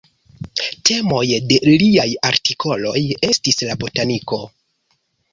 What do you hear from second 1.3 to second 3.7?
de liaj artikoloj estis